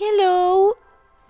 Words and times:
Hello, 0.00 0.78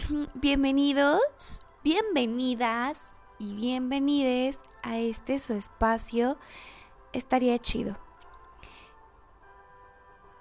bienvenidos, 0.34 1.62
bienvenidas 1.82 3.10
y 3.40 3.54
bienvenides 3.54 4.56
a 4.84 4.98
este 4.98 5.40
su 5.40 5.54
espacio. 5.54 6.38
Estaría 7.12 7.58
chido. 7.58 7.98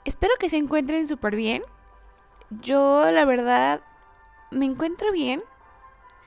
Espero 0.05 0.33
que 0.39 0.49
se 0.49 0.57
encuentren 0.57 1.07
súper 1.07 1.35
bien. 1.35 1.63
Yo, 2.51 3.09
la 3.09 3.25
verdad, 3.25 3.81
me 4.51 4.65
encuentro 4.65 5.11
bien. 5.11 5.43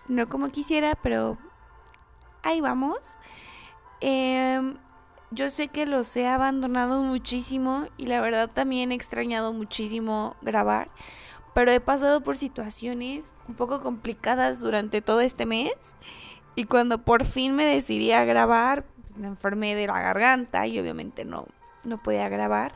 No 0.09 0.29
como 0.29 0.49
quisiera, 0.49 0.97
pero 1.01 1.39
ahí 2.43 2.61
vamos. 2.61 2.99
Em, 4.01 4.79
yo 5.31 5.49
sé 5.49 5.69
que 5.69 5.87
los 5.87 6.17
he 6.17 6.27
abandonado 6.27 7.03
muchísimo 7.03 7.87
y 7.97 8.07
la 8.07 8.21
verdad 8.21 8.51
también 8.53 8.91
he 8.91 8.97
extrañado 8.97 9.53
muchísimo 9.53 10.35
grabar 10.43 10.91
pero 11.55 11.71
he 11.71 11.81
pasado 11.81 12.21
por 12.21 12.37
situaciones 12.37 13.35
un 13.49 13.55
poco 13.55 13.81
complicadas 13.81 14.61
durante 14.61 15.01
todo 15.01 15.21
este 15.21 15.47
mes 15.47 15.73
y 16.57 16.65
cuando 16.65 16.99
por 16.99 17.25
fin 17.25 17.55
me 17.55 17.65
decidí 17.65 18.13
a 18.13 18.25
grabar, 18.25 18.85
pues 19.03 19.17
me 19.17 19.29
enfermé 19.29 19.75
de 19.75 19.87
la 19.87 20.01
garganta 20.01 20.67
y 20.67 20.79
obviamente 20.79 21.25
no, 21.25 21.47
no 21.85 22.03
podía 22.03 22.29
grabar. 22.29 22.75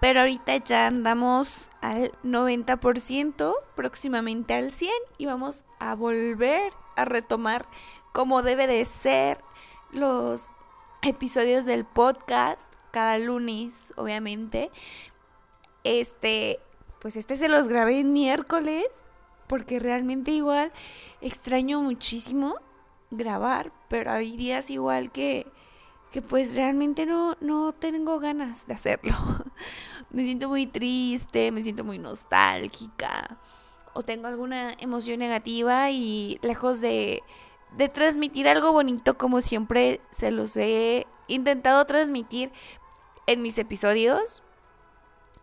Pero 0.00 0.20
ahorita 0.20 0.56
ya 0.56 0.88
andamos 0.88 1.70
al 1.80 2.10
90%, 2.24 3.54
próximamente 3.76 4.54
al 4.54 4.70
100% 4.70 4.88
y 5.16 5.26
vamos 5.26 5.64
a 5.78 5.94
volver 5.94 6.72
a 6.96 7.04
retomar 7.04 7.66
como 8.12 8.42
debe 8.42 8.66
de 8.66 8.84
ser 8.84 9.42
los 9.92 10.48
episodios 11.02 11.64
del 11.66 11.84
podcast 11.84 12.72
cada 12.90 13.18
lunes, 13.18 13.92
obviamente. 13.96 14.70
Este, 15.84 16.60
pues 17.02 17.16
este 17.16 17.34
se 17.34 17.48
los 17.48 17.66
grabé 17.66 17.98
en 17.98 18.12
miércoles 18.12 18.86
porque 19.48 19.80
realmente 19.80 20.30
igual 20.30 20.72
extraño 21.20 21.82
muchísimo 21.82 22.54
grabar, 23.10 23.72
pero 23.88 24.12
hay 24.12 24.36
días 24.36 24.70
igual 24.70 25.10
que, 25.10 25.46
que 26.12 26.22
pues 26.22 26.54
realmente 26.54 27.04
no, 27.04 27.36
no 27.40 27.72
tengo 27.72 28.20
ganas 28.20 28.68
de 28.68 28.74
hacerlo. 28.74 29.14
me 30.10 30.22
siento 30.22 30.48
muy 30.48 30.66
triste, 30.66 31.50
me 31.50 31.60
siento 31.60 31.82
muy 31.82 31.98
nostálgica 31.98 33.36
o 33.94 34.04
tengo 34.04 34.28
alguna 34.28 34.72
emoción 34.78 35.18
negativa 35.18 35.90
y 35.90 36.38
lejos 36.40 36.80
de, 36.80 37.24
de 37.76 37.88
transmitir 37.88 38.46
algo 38.46 38.72
bonito 38.72 39.18
como 39.18 39.40
siempre 39.40 40.00
se 40.12 40.30
los 40.30 40.56
he 40.56 41.08
intentado 41.26 41.84
transmitir 41.84 42.52
en 43.26 43.42
mis 43.42 43.58
episodios, 43.58 44.44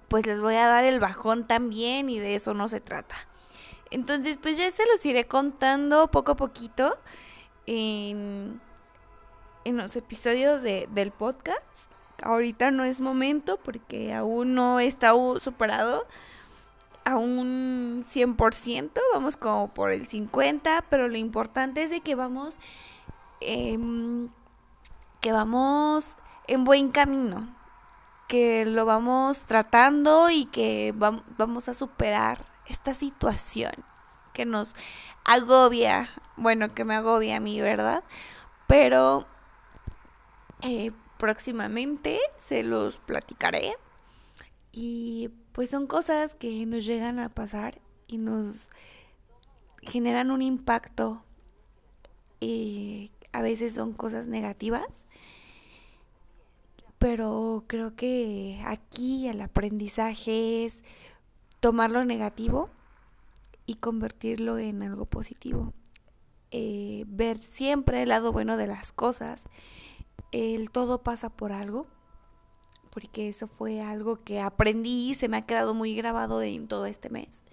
pues 0.10 0.26
les 0.26 0.42
voy 0.42 0.56
a 0.56 0.68
dar 0.68 0.86
el 0.86 1.00
bajón 1.00 1.48
también 1.48 2.10
y 2.10 2.20
de 2.20 2.36
eso 2.36 2.54
no 2.54 2.68
se 2.68 2.82
trata. 2.82 3.16
Entonces, 3.92 4.38
pues 4.38 4.58
ya 4.58 4.70
se 4.70 4.86
los 4.86 5.06
iré 5.06 5.26
contando 5.26 6.12
poco 6.12 6.34
a 6.34 6.36
poquito 6.36 6.98
en, 7.66 8.60
en 9.66 9.78
los 9.78 9.96
episodios 9.96 10.62
de, 10.62 10.88
del 10.92 11.12
podcast. 11.12 11.64
Ahorita 12.22 12.72
no 12.72 12.84
es 12.84 13.02
momento 13.02 13.58
porque 13.58 14.14
aún 14.14 14.54
no 14.54 14.80
está 14.80 15.14
superado 15.40 16.06
a 17.06 17.16
un 17.16 18.04
100%, 18.06 18.92
vamos 19.14 19.38
como 19.38 19.74
por 19.74 19.92
el 19.92 20.08
50%, 20.08 20.84
pero 20.90 21.08
lo 21.08 21.18
importante 21.18 21.82
es 21.82 21.90
de 21.90 22.02
que 22.02 22.14
vamos, 22.14 22.60
em, 23.40 24.30
que 25.22 25.32
vamos 25.32 26.18
en 26.48 26.66
buen 26.66 26.92
camino 26.92 27.59
que 28.30 28.64
lo 28.64 28.86
vamos 28.86 29.42
tratando 29.46 30.30
y 30.30 30.46
que 30.46 30.94
vamos 30.96 31.68
a 31.68 31.74
superar 31.74 32.46
esta 32.68 32.94
situación 32.94 33.72
que 34.34 34.46
nos 34.46 34.76
agobia, 35.26 36.12
bueno, 36.38 36.74
que 36.76 36.86
me 36.86 36.94
agobia 36.94 37.38
a 37.38 37.40
mí, 37.40 37.60
¿verdad? 37.60 38.04
Pero 38.68 39.26
eh, 40.62 40.92
próximamente 41.18 42.20
se 42.38 42.62
los 42.62 43.00
platicaré 43.00 43.74
y 44.72 45.32
pues 45.52 45.72
son 45.72 45.88
cosas 45.88 46.36
que 46.36 46.68
nos 46.68 46.86
llegan 46.86 47.18
a 47.18 47.30
pasar 47.30 47.82
y 48.06 48.20
nos 48.20 48.70
generan 49.82 50.30
un 50.30 50.44
impacto 50.44 51.26
y 52.40 53.12
a 53.34 53.42
veces 53.42 53.74
son 53.74 53.94
cosas 53.94 54.28
negativas 54.28 55.08
pero 57.00 57.64
creo 57.68 57.96
que 57.96 58.62
aquí 58.66 59.28
el 59.30 59.40
aprendizaje 59.42 60.66
es 60.66 60.84
tomar 61.62 61.90
lo 61.90 62.04
negativo 62.04 62.70
y 63.66 63.76
convertirlo 63.76 64.58
en 64.58 64.84
algo 64.84 65.06
positivo. 65.06 65.74
Eh, 66.52 67.06
ver 67.08 67.38
siempre 67.42 68.04
el 68.04 68.10
lado 68.10 68.34
bueno 68.34 68.58
de 68.58 68.68
las 68.68 68.92
cosas. 68.92 69.46
El 70.34 70.72
todo 70.72 71.02
pasa 71.02 71.30
por 71.30 71.54
algo, 71.54 71.88
porque 72.92 73.30
eso 73.30 73.48
fue 73.48 73.80
algo 73.82 74.18
que 74.18 74.42
aprendí 74.42 75.12
y 75.12 75.16
se 75.16 75.30
me 75.30 75.38
ha 75.38 75.46
quedado 75.46 75.74
muy 75.74 75.96
grabado 75.96 76.42
en 76.42 76.68
todo 76.68 76.86
este 76.86 77.10
mes. 77.10 77.46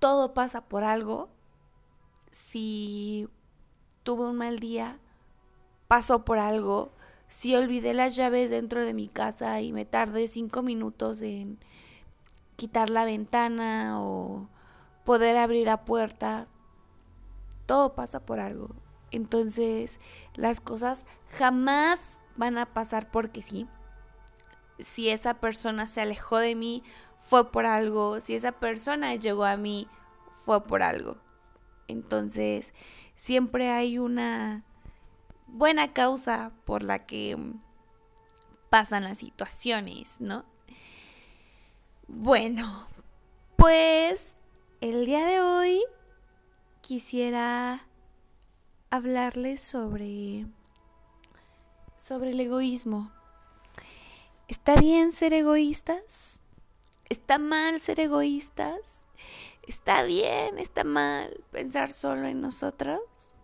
Todo 0.00 0.34
pasa 0.34 0.68
por 0.68 0.84
algo. 0.84 1.30
Si 2.30 3.26
tuve 4.02 4.26
un 4.26 4.36
mal 4.36 4.58
día, 4.58 5.00
pasó 5.88 6.26
por 6.26 6.38
algo 6.38 6.92
si 7.28 7.54
olvidé 7.54 7.94
las 7.94 8.16
llaves 8.16 8.50
dentro 8.50 8.84
de 8.84 8.94
mi 8.94 9.06
casa 9.06 9.60
y 9.60 9.72
me 9.72 9.84
tardé 9.84 10.26
cinco 10.26 10.62
minutos 10.62 11.22
en 11.22 11.58
quitar 12.56 12.90
la 12.90 13.04
ventana 13.04 14.00
o 14.00 14.48
poder 15.04 15.36
abrir 15.36 15.66
la 15.66 15.84
puerta, 15.84 16.48
todo 17.66 17.94
pasa 17.94 18.20
por 18.20 18.40
algo. 18.40 18.74
Entonces 19.10 20.00
las 20.34 20.60
cosas 20.60 21.06
jamás 21.28 22.20
van 22.36 22.58
a 22.58 22.66
pasar 22.66 23.10
porque 23.10 23.42
sí. 23.42 23.68
Si 24.78 25.10
esa 25.10 25.34
persona 25.34 25.86
se 25.86 26.00
alejó 26.00 26.38
de 26.38 26.54
mí, 26.54 26.82
fue 27.18 27.50
por 27.50 27.66
algo. 27.66 28.20
Si 28.20 28.34
esa 28.34 28.52
persona 28.52 29.14
llegó 29.16 29.44
a 29.44 29.56
mí, 29.56 29.86
fue 30.30 30.64
por 30.64 30.82
algo. 30.82 31.18
Entonces, 31.88 32.74
siempre 33.14 33.70
hay 33.70 33.98
una 33.98 34.64
buena 35.48 35.92
causa 35.92 36.52
por 36.64 36.82
la 36.82 37.06
que 37.06 37.36
pasan 38.70 39.04
las 39.04 39.18
situaciones, 39.18 40.20
¿no? 40.20 40.44
Bueno, 42.06 42.86
pues 43.56 44.36
el 44.80 45.04
día 45.04 45.26
de 45.26 45.40
hoy 45.40 45.82
quisiera 46.80 47.86
hablarles 48.90 49.60
sobre 49.60 50.46
sobre 51.96 52.30
el 52.30 52.40
egoísmo. 52.40 53.12
¿Está 54.46 54.76
bien 54.76 55.12
ser 55.12 55.34
egoístas? 55.34 56.42
¿Está 57.08 57.38
mal 57.38 57.80
ser 57.80 58.00
egoístas? 58.00 59.06
¿Está 59.62 60.02
bien? 60.04 60.58
¿Está 60.58 60.84
mal 60.84 61.44
pensar 61.50 61.90
solo 61.90 62.26
en 62.26 62.40
nosotros? 62.40 63.36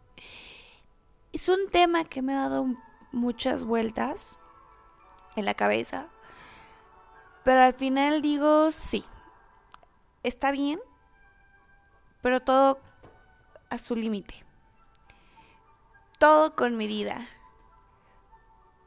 Es 1.35 1.49
un 1.49 1.69
tema 1.69 2.05
que 2.05 2.23
me 2.23 2.33
ha 2.33 2.49
dado 2.49 2.65
muchas 3.11 3.65
vueltas 3.65 4.39
en 5.35 5.45
la 5.45 5.55
cabeza. 5.55 6.07
Pero 7.43 7.61
al 7.61 7.75
final 7.75 8.23
digo, 8.23 8.71
sí, 8.71 9.05
está 10.23 10.53
bien, 10.53 10.79
pero 12.23 12.39
todo 12.39 12.79
a 13.69 13.79
su 13.79 13.97
límite. 13.97 14.45
Todo 16.21 16.55
con 16.55 16.77
medida. 16.77 17.27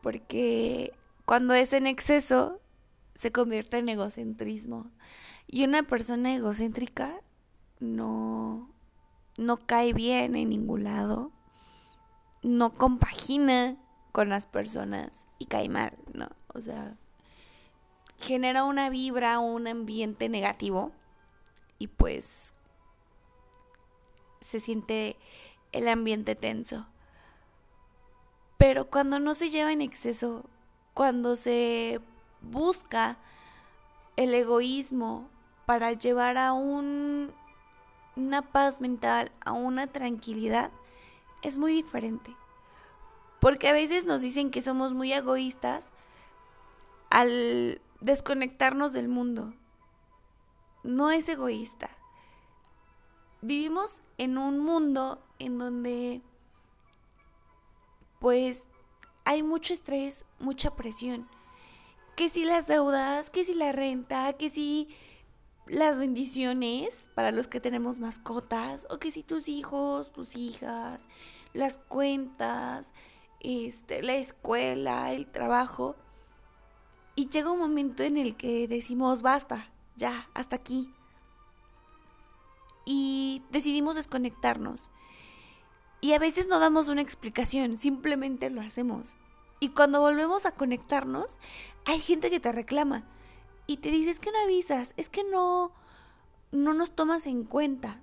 Porque 0.01 0.93
cuando 1.25 1.53
es 1.53 1.73
en 1.73 1.85
exceso, 1.85 2.61
se 3.13 3.33
convierte 3.33 3.79
en 3.79 3.89
egocentrismo. 3.89 4.89
Y 5.47 5.65
una 5.65 5.83
persona 5.83 6.33
egocéntrica 6.33 7.19
no, 7.81 8.71
no 9.35 9.57
cae 9.57 9.91
bien 9.91 10.37
en 10.37 10.47
ningún 10.47 10.85
lado 10.85 11.33
no 12.47 12.73
compagina 12.73 13.77
con 14.11 14.29
las 14.29 14.47
personas 14.47 15.27
y 15.37 15.45
cae 15.45 15.69
mal, 15.69 15.93
¿no? 16.13 16.27
O 16.53 16.61
sea, 16.61 16.95
genera 18.19 18.63
una 18.63 18.89
vibra, 18.89 19.39
un 19.39 19.67
ambiente 19.67 20.29
negativo 20.29 20.91
y 21.77 21.87
pues 21.87 22.53
se 24.41 24.59
siente 24.59 25.17
el 25.71 25.87
ambiente 25.87 26.35
tenso. 26.35 26.87
Pero 28.57 28.89
cuando 28.89 29.19
no 29.19 29.33
se 29.33 29.49
lleva 29.49 29.71
en 29.71 29.81
exceso, 29.81 30.45
cuando 30.93 31.35
se 31.35 32.01
busca 32.41 33.17
el 34.15 34.33
egoísmo 34.33 35.29
para 35.65 35.93
llevar 35.93 36.37
a 36.37 36.53
un, 36.53 37.31
una 38.15 38.41
paz 38.41 38.81
mental, 38.81 39.31
a 39.45 39.51
una 39.51 39.85
tranquilidad, 39.85 40.71
es 41.41 41.57
muy 41.57 41.73
diferente. 41.73 42.35
Porque 43.39 43.69
a 43.69 43.73
veces 43.73 44.05
nos 44.05 44.21
dicen 44.21 44.51
que 44.51 44.61
somos 44.61 44.93
muy 44.93 45.13
egoístas 45.13 45.91
al 47.09 47.81
desconectarnos 48.01 48.93
del 48.93 49.07
mundo. 49.07 49.53
no 50.83 51.11
es 51.11 51.27
egoísta. 51.27 51.89
Vivimos 53.41 54.01
en 54.17 54.37
un 54.37 54.59
mundo 54.59 55.21
en 55.37 55.57
donde 55.57 56.21
pues 58.19 58.65
hay 59.25 59.43
mucho 59.43 59.73
estrés, 59.73 60.25
mucha 60.39 60.75
presión. 60.75 61.27
Que 62.15 62.29
si 62.29 62.45
las 62.45 62.67
deudas, 62.67 63.29
que 63.29 63.43
si 63.43 63.53
la 63.53 63.73
renta, 63.73 64.33
que 64.33 64.49
si 64.49 64.89
las 65.69 65.99
bendiciones 65.99 67.09
para 67.15 67.31
los 67.31 67.47
que 67.47 67.59
tenemos 67.59 67.99
mascotas, 67.99 68.87
o 68.89 68.99
que 68.99 69.11
si 69.11 69.23
tus 69.23 69.47
hijos, 69.47 70.11
tus 70.11 70.35
hijas, 70.35 71.07
las 71.53 71.77
cuentas, 71.77 72.93
este, 73.39 74.03
la 74.03 74.15
escuela, 74.15 75.11
el 75.13 75.27
trabajo. 75.27 75.95
Y 77.15 77.29
llega 77.29 77.51
un 77.51 77.59
momento 77.59 78.03
en 78.03 78.17
el 78.17 78.35
que 78.35 78.67
decimos, 78.67 79.21
basta, 79.21 79.71
ya, 79.95 80.29
hasta 80.33 80.55
aquí. 80.55 80.93
Y 82.85 83.43
decidimos 83.51 83.95
desconectarnos. 83.95 84.91
Y 85.99 86.13
a 86.13 86.19
veces 86.19 86.47
no 86.47 86.59
damos 86.59 86.89
una 86.89 87.01
explicación, 87.01 87.75
simplemente 87.75 88.49
lo 88.49 88.61
hacemos. 88.61 89.17
Y 89.59 89.69
cuando 89.69 89.99
volvemos 89.99 90.45
a 90.45 90.51
conectarnos, 90.51 91.39
hay 91.85 91.99
gente 91.99 92.29
que 92.29 92.39
te 92.39 92.51
reclama 92.51 93.03
y 93.67 93.77
te 93.77 93.91
dice, 93.91 94.09
es 94.09 94.19
que 94.19 94.31
no 94.31 94.39
avisas, 94.39 94.93
es 94.97 95.09
que 95.09 95.23
no, 95.25 95.73
no 96.51 96.73
nos 96.73 96.91
tomas 96.91 97.27
en 97.27 97.43
cuenta. 97.43 98.01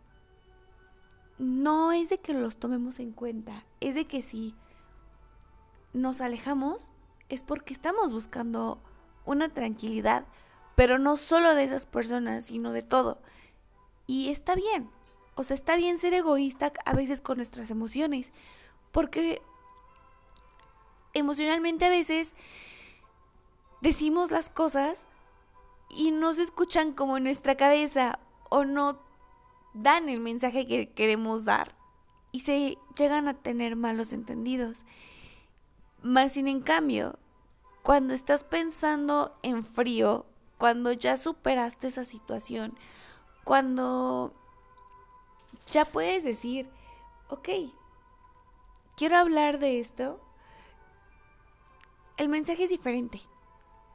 No 1.39 1.91
es 1.91 2.11
de 2.11 2.19
que 2.19 2.35
los 2.35 2.59
tomemos 2.59 3.01
en 3.01 3.13
cuenta, 3.13 3.65
es 3.81 3.95
de 3.95 4.07
que 4.07 4.23
si 4.23 4.55
nos 5.93 6.21
alejamos 6.21 6.93
es 7.29 7.43
porque 7.43 7.73
estamos 7.73 8.13
buscando 8.13 8.79
una 9.25 9.49
tranquilidad, 9.49 10.27
pero 10.75 10.99
no 10.99 11.17
solo 11.17 11.55
de 11.55 11.65
esas 11.65 11.87
personas, 11.87 12.45
sino 12.45 12.73
de 12.73 12.83
todo. 12.83 13.21
Y 14.07 14.29
está 14.29 14.55
bien, 14.55 14.91
o 15.35 15.43
sea, 15.43 15.55
está 15.55 15.77
bien 15.77 15.99
ser 15.99 16.15
egoísta 16.15 16.73
a 16.85 16.95
veces 16.95 17.21
con 17.21 17.39
nuestras 17.39 17.71
emociones, 17.71 18.33
porque 18.93 19.41
emocionalmente 21.15 21.87
a 21.87 21.91
veces 21.91 22.35
decimos 23.81 24.31
las 24.31 24.51
cosas 24.51 25.07
y 25.89 26.11
no 26.11 26.33
se 26.33 26.43
escuchan 26.43 26.93
como 26.93 27.17
en 27.17 27.25
nuestra 27.25 27.57
cabeza 27.57 28.19
o 28.51 28.65
no 28.65 28.99
dan 29.75 30.09
el 30.09 30.21
mensaje 30.21 30.67
que 30.67 30.93
queremos 30.93 31.45
dar 31.45 31.75
y 32.33 32.41
se 32.41 32.79
llegan 32.97 33.29
a 33.29 33.35
tener 33.35 33.77
malos 33.77 34.13
entendidos. 34.13 34.87
Más 36.03 36.33
sin 36.33 36.49
en 36.49 36.61
cambio, 36.61 37.19
cuando 37.83 38.15
estás 38.15 38.45
pensando 38.45 39.37
en 39.43 39.65
frío, 39.65 40.27
cuando 40.59 40.93
ya 40.93 41.17
superaste 41.17 41.89
esa 41.89 42.05
situación, 42.05 42.79
cuando 43.45 44.33
ya 45.67 45.85
puedes 45.85 46.25
decir, 46.25 46.69
ok, 47.29 47.49
quiero 48.97 49.17
hablar 49.17 49.59
de 49.59 49.81
esto, 49.81 50.21
el 52.17 52.29
mensaje 52.29 52.65
es 52.65 52.71
diferente. 52.71 53.21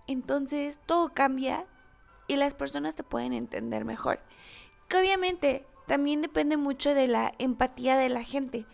Entonces 0.08 0.80
todo 0.86 1.14
cambia 1.14 1.64
y 2.30 2.38
las 2.38 2.54
personas 2.54 2.96
te 2.96 3.04
pueden 3.04 3.34
entender 3.34 3.84
mejor. 3.84 4.22
Que 4.88 4.98
obviamente 4.98 5.66
también 5.88 6.22
depende 6.22 6.56
mucho 6.56 6.94
de 6.94 7.08
la 7.08 7.34
empatía 7.40 7.98
de 7.98 8.08
la 8.08 8.24
gente, 8.24 8.66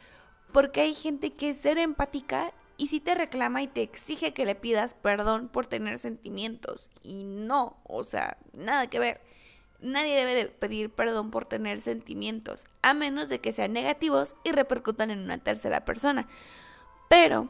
porque 0.51 0.81
hay 0.81 0.93
gente 0.93 1.33
que 1.33 1.49
es 1.49 1.57
ser 1.57 1.79
empática 1.79 2.53
y 2.77 2.87
si 2.87 2.99
te 2.99 3.15
reclama 3.15 3.61
y 3.61 3.67
te 3.67 3.81
exige 3.81 4.33
que 4.33 4.45
le 4.45 4.53
pidas 4.53 4.93
perdón 4.93 5.47
por 5.47 5.65
tener 5.65 5.97
sentimientos. 5.97 6.91
Y 7.01 7.23
no, 7.23 7.77
o 7.85 8.03
sea, 8.03 8.37
nada 8.53 8.87
que 8.87 8.99
ver. 8.99 9.21
Nadie 9.79 10.15
debe 10.15 10.35
de 10.35 10.45
pedir 10.47 10.89
perdón 10.89 11.31
por 11.31 11.45
tener 11.45 11.79
sentimientos, 11.79 12.65
a 12.81 12.93
menos 12.93 13.29
de 13.29 13.39
que 13.39 13.53
sean 13.53 13.73
negativos 13.73 14.35
y 14.43 14.51
repercutan 14.51 15.11
en 15.11 15.19
una 15.19 15.37
tercera 15.37 15.85
persona. 15.85 16.27
Pero, 17.07 17.49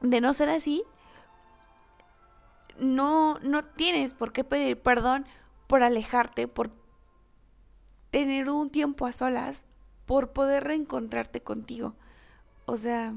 de 0.00 0.20
no 0.20 0.32
ser 0.32 0.50
así, 0.50 0.84
no, 2.78 3.38
no 3.40 3.64
tienes 3.64 4.14
por 4.14 4.32
qué 4.32 4.44
pedir 4.44 4.80
perdón 4.80 5.26
por 5.66 5.82
alejarte, 5.82 6.48
por 6.48 6.70
tener 8.10 8.48
un 8.50 8.70
tiempo 8.70 9.06
a 9.06 9.12
solas, 9.12 9.64
por 10.06 10.32
poder 10.32 10.64
reencontrarte 10.64 11.42
contigo. 11.42 11.94
O 12.66 12.76
sea, 12.76 13.14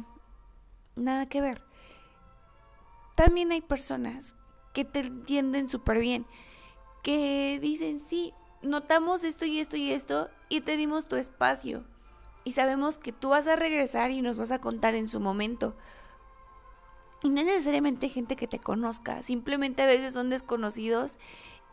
nada 0.96 1.28
que 1.28 1.42
ver. 1.42 1.62
También 3.16 3.52
hay 3.52 3.62
personas 3.62 4.36
que 4.74 4.86
te 4.86 5.00
entienden 5.00 5.70
súper 5.70 6.00
bien, 6.00 6.26
que 7.04 7.60
dicen, 7.62 8.00
sí, 8.00 8.34
notamos 8.62 9.24
esto 9.24 9.46
y 9.46 9.60
esto 9.60 9.78
y 9.78 9.92
esto 9.92 10.30
y 10.50 10.62
te 10.62 10.78
dimos 10.78 11.08
tu 11.08 11.16
espacio. 11.16 11.84
Y 12.44 12.52
sabemos 12.52 12.98
que 12.98 13.12
tú 13.12 13.30
vas 13.30 13.48
a 13.48 13.56
regresar 13.56 14.12
y 14.12 14.22
nos 14.22 14.38
vas 14.38 14.52
a 14.52 14.62
contar 14.62 14.96
en 14.96 15.08
su 15.08 15.20
momento. 15.20 15.76
Y 17.24 17.30
no 17.30 17.40
es 17.40 17.46
necesariamente 17.46 18.10
gente 18.10 18.36
que 18.36 18.48
te 18.48 18.60
conozca, 18.60 19.22
simplemente 19.24 19.82
a 19.82 19.88
veces 19.88 20.14
son 20.14 20.30
desconocidos 20.30 21.18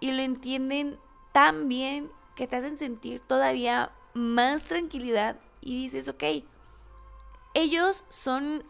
y 0.00 0.12
lo 0.12 0.22
entienden 0.22 0.98
tan 1.32 1.68
bien 1.68 2.10
que 2.34 2.46
te 2.46 2.56
hacen 2.56 2.78
sentir 2.78 3.20
todavía 3.20 3.92
más 4.14 4.64
tranquilidad 4.64 5.38
y 5.60 5.76
dices, 5.82 6.08
ok, 6.08 6.24
ellos 7.54 8.04
son 8.08 8.64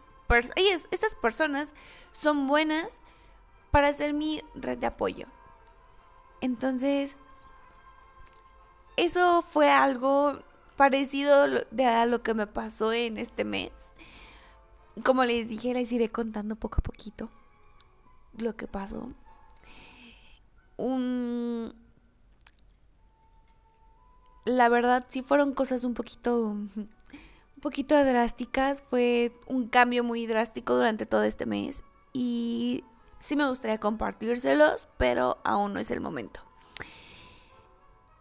estas 0.91 1.15
personas 1.15 1.75
son 2.11 2.47
buenas 2.47 3.01
para 3.71 3.93
ser 3.93 4.13
mi 4.13 4.41
red 4.55 4.77
de 4.77 4.87
apoyo. 4.87 5.27
Entonces, 6.41 7.17
eso 8.97 9.41
fue 9.41 9.69
algo 9.69 10.39
parecido 10.75 11.47
de 11.71 11.85
a 11.85 12.05
lo 12.05 12.23
que 12.23 12.33
me 12.33 12.47
pasó 12.47 12.91
en 12.91 13.17
este 13.17 13.45
mes. 13.45 13.71
Como 15.03 15.23
les 15.25 15.49
dije, 15.49 15.73
les 15.73 15.91
iré 15.91 16.09
contando 16.09 16.55
poco 16.55 16.77
a 16.79 16.83
poquito 16.83 17.29
lo 18.37 18.55
que 18.55 18.67
pasó. 18.67 19.09
Un... 20.77 21.73
La 24.45 24.69
verdad, 24.69 25.05
sí 25.09 25.23
fueron 25.23 25.53
cosas 25.53 25.83
un 25.83 25.93
poquito 25.95 26.55
poquito 27.65 27.95
drásticas, 27.95 28.83
fue 28.83 29.31
un 29.47 29.67
cambio 29.67 30.03
muy 30.03 30.27
drástico 30.27 30.75
durante 30.75 31.07
todo 31.07 31.23
este 31.23 31.47
mes 31.47 31.81
y 32.13 32.83
sí 33.17 33.35
me 33.35 33.49
gustaría 33.49 33.79
compartírselos, 33.79 34.87
pero 34.97 35.39
aún 35.43 35.73
no 35.73 35.79
es 35.79 35.89
el 35.89 35.99
momento. 35.99 36.41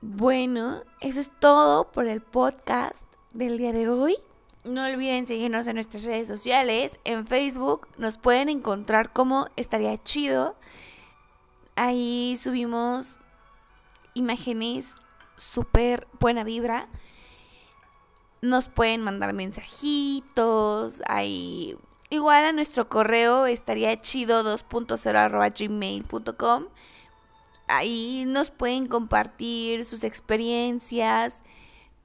Bueno, 0.00 0.82
eso 1.02 1.20
es 1.20 1.30
todo 1.40 1.92
por 1.92 2.06
el 2.06 2.22
podcast 2.22 3.02
del 3.34 3.58
día 3.58 3.74
de 3.74 3.86
hoy. 3.86 4.16
No 4.64 4.84
olviden 4.86 5.26
seguirnos 5.26 5.66
en 5.66 5.74
nuestras 5.74 6.04
redes 6.04 6.26
sociales. 6.26 6.98
En 7.04 7.26
Facebook 7.26 7.88
nos 7.98 8.18
pueden 8.18 8.48
encontrar 8.48 9.12
como 9.12 9.46
estaría 9.56 10.02
chido. 10.02 10.56
Ahí 11.76 12.36
subimos 12.40 13.20
imágenes 14.14 14.94
súper 15.36 16.06
buena 16.18 16.44
vibra 16.44 16.88
nos 18.44 18.68
pueden 18.68 19.00
mandar 19.00 19.32
mensajitos, 19.32 21.02
ahí 21.06 21.76
igual 22.10 22.44
a 22.44 22.52
nuestro 22.52 22.88
correo 22.88 23.46
estaría 23.46 24.00
chido 24.00 24.44
2.0 24.44 25.16
arroba 25.16 25.48
gmail.com. 25.48 26.66
Ahí 27.66 28.24
nos 28.28 28.50
pueden 28.50 28.86
compartir 28.86 29.86
sus 29.86 30.04
experiencias. 30.04 31.42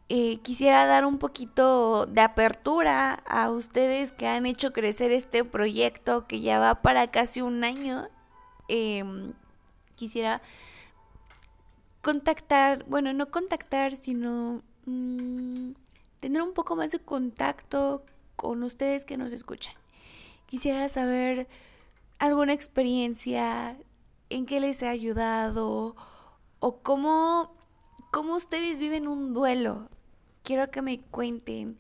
Eh, 0.10 0.40
quisiera 0.42 0.86
dar 0.86 1.06
un 1.06 1.20
poquito 1.20 2.06
de 2.08 2.22
apertura 2.22 3.14
a 3.28 3.52
ustedes 3.52 4.12
que 4.12 4.28
han 4.28 4.46
hecho 4.46 4.74
crecer 4.74 5.12
este 5.12 5.44
proyecto 5.44 6.26
que 6.26 6.42
ya 6.42 6.60
va 6.60 6.82
para 6.82 7.12
casi 7.12 7.42
un 7.42 7.64
año. 7.64 8.08
Em, 8.68 9.34
quisiera 9.96 10.42
contactar, 12.02 12.86
bueno, 12.88 13.14
no 13.14 13.30
contactar, 13.32 13.92
sino... 13.92 14.64
Mm, 14.86 15.74
tener 16.20 16.42
un 16.42 16.54
poco 16.54 16.76
más 16.76 16.92
de 16.92 17.00
contacto 17.00 18.04
con 18.36 18.64
ustedes 18.64 19.06
que 19.06 19.18
nos 19.18 19.32
escuchan. 19.32 19.76
Quisiera 20.48 20.90
saber 20.90 21.48
alguna 22.20 22.54
experiencia, 22.54 23.78
en 24.30 24.46
qué 24.46 24.60
les 24.60 24.84
ha 24.84 24.90
ayudado 24.90 25.96
o 26.60 26.78
cómo, 26.80 27.56
cómo 28.12 28.36
ustedes 28.36 28.80
viven 28.80 29.08
un 29.08 29.34
duelo. 29.34 29.90
Quiero 30.50 30.72
que 30.72 30.82
me 30.82 31.00
cuenten 31.00 31.78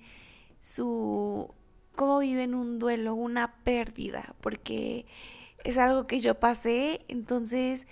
su 0.59 1.55
cómo 1.95 2.19
viven 2.19 2.53
un 2.53 2.77
duelo, 2.77 3.15
una 3.15 3.55
pérdida, 3.63 4.35
porque 4.41 5.07
es 5.63 5.79
algo 5.79 6.05
que 6.05 6.19
yo 6.19 6.39
pasé, 6.39 7.03
entonces 7.07 7.87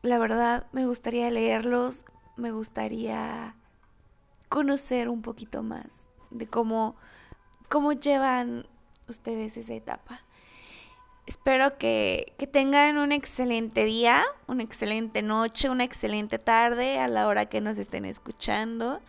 la 0.00 0.16
verdad 0.16 0.66
me 0.72 0.86
gustaría 0.86 1.30
leerlos, 1.30 2.06
me 2.38 2.52
gustaría 2.52 3.54
conocer 4.48 5.10
un 5.10 5.20
poquito 5.20 5.62
más 5.62 6.08
de 6.30 6.46
cómo, 6.46 6.96
cómo 7.68 7.92
llevan 7.92 8.66
ustedes 9.08 9.58
esa 9.58 9.74
etapa. 9.74 10.24
Espero 11.26 11.76
que, 11.76 12.32
que, 12.38 12.46
tengan 12.46 12.96
un 12.96 13.12
excelente 13.12 13.84
día, 13.84 14.24
una 14.46 14.62
excelente 14.62 15.20
noche, 15.20 15.68
una 15.68 15.84
excelente 15.84 16.38
tarde 16.38 16.98
a 16.98 17.08
la 17.08 17.26
hora 17.26 17.44
que 17.44 17.60
nos 17.60 17.76
estén 17.76 18.06
escuchando. 18.06 19.02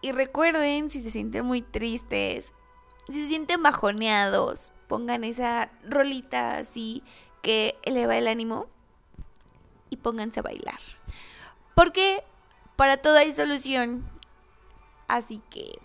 Y 0.00 0.12
recuerden, 0.12 0.90
si 0.90 1.00
se 1.00 1.10
sienten 1.10 1.44
muy 1.44 1.62
tristes, 1.62 2.52
si 3.08 3.22
se 3.22 3.28
sienten 3.28 3.62
bajoneados, 3.62 4.72
pongan 4.86 5.24
esa 5.24 5.70
rolita 5.84 6.58
así 6.58 7.02
que 7.42 7.78
eleva 7.82 8.16
el 8.16 8.28
ánimo 8.28 8.66
y 9.90 9.96
pónganse 9.96 10.40
a 10.40 10.42
bailar. 10.42 10.80
Porque 11.74 12.22
para 12.76 12.96
todo 12.96 13.16
hay 13.16 13.32
solución. 13.32 14.08
Así 15.08 15.42
que 15.50 15.78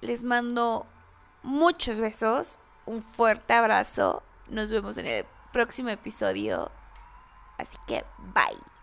les 0.00 0.24
mando 0.24 0.86
muchos 1.42 2.00
besos, 2.00 2.58
un 2.86 3.02
fuerte 3.02 3.52
abrazo. 3.52 4.22
Nos 4.48 4.70
vemos 4.70 4.98
en 4.98 5.06
el 5.06 5.26
próximo 5.52 5.90
episodio. 5.90 6.70
Así 7.58 7.76
que 7.86 8.04
bye. 8.34 8.77